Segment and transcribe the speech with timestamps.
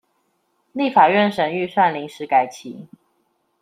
[0.71, 2.87] 立法院審預算臨時改期